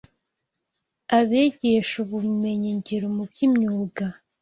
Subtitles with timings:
[1.17, 4.05] abigisha ubumenyingiro mu by’imyuga